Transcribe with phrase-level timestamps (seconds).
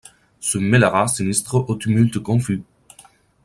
[0.39, 2.63] Se mêlera sinistre au tumulte confus